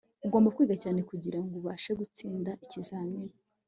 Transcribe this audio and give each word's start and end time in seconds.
ugomba 0.25 0.53
kwiga 0.55 0.75
cyane 0.83 0.99
kugirango 1.09 1.53
ubashe 1.61 1.91
gutsinda 1.99 2.51
ikizamini 2.63 3.35